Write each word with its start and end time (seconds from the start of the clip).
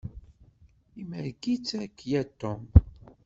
Imerreg-itt 1.01 1.67
akya 1.83 2.21
Tom. 2.39 2.61